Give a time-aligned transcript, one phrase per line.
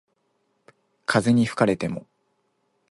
[1.05, 2.07] 風に吹かれても